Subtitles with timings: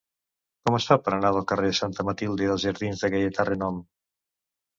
[0.69, 3.79] Com es fa per anar del carrer de Santa Matilde als jardins de Gaietà Renom?